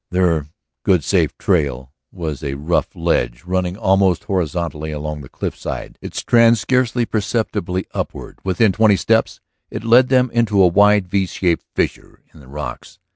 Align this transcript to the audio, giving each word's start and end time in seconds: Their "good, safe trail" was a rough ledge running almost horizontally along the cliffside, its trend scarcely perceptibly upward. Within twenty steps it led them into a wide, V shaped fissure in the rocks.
Their 0.09 0.47
"good, 0.81 1.03
safe 1.03 1.37
trail" 1.37 1.93
was 2.11 2.41
a 2.43 2.55
rough 2.55 2.95
ledge 2.95 3.43
running 3.45 3.77
almost 3.77 4.23
horizontally 4.23 4.91
along 4.91 5.21
the 5.21 5.29
cliffside, 5.29 5.99
its 6.01 6.23
trend 6.23 6.57
scarcely 6.57 7.05
perceptibly 7.05 7.85
upward. 7.93 8.39
Within 8.43 8.71
twenty 8.71 8.95
steps 8.97 9.41
it 9.69 9.83
led 9.83 10.09
them 10.09 10.31
into 10.33 10.59
a 10.59 10.67
wide, 10.67 11.07
V 11.07 11.27
shaped 11.27 11.67
fissure 11.75 12.23
in 12.33 12.39
the 12.39 12.47
rocks. 12.47 12.97